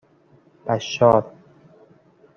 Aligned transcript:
بَشار 0.65 1.33